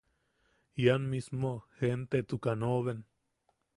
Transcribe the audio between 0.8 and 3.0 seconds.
Ian mismo gen- tetukan oben.